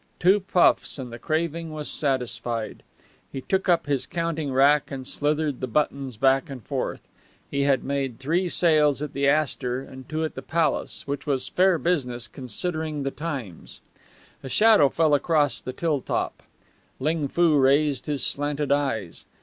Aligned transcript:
Two 0.19 0.39
puffs, 0.39 0.97
and 0.97 1.13
the 1.13 1.19
craving 1.19 1.71
was 1.71 1.87
satisfied. 1.87 2.81
He 3.31 3.41
took 3.41 3.69
up 3.69 3.85
his 3.85 4.07
counting 4.07 4.51
rack 4.51 4.89
and 4.89 5.05
slithered 5.05 5.61
the 5.61 5.67
buttons 5.67 6.17
back 6.17 6.49
and 6.49 6.63
forth. 6.63 7.07
He 7.51 7.65
had 7.65 7.83
made 7.83 8.17
three 8.17 8.49
sales 8.49 9.03
at 9.03 9.13
the 9.13 9.27
Astor 9.27 9.81
and 9.81 10.09
two 10.09 10.23
at 10.25 10.33
the 10.33 10.41
Palace, 10.41 11.05
which 11.05 11.27
was 11.27 11.47
fair 11.49 11.77
business, 11.77 12.27
considering 12.27 13.03
the 13.03 13.11
times. 13.11 13.79
A 14.41 14.49
shadow 14.49 14.89
fell 14.89 15.13
across 15.13 15.61
the 15.61 15.71
till 15.71 16.01
top. 16.01 16.41
Ling 16.99 17.27
Foo 17.27 17.55
raised 17.59 18.07
his 18.07 18.25
slanted 18.25 18.71
eyes. 18.71 19.25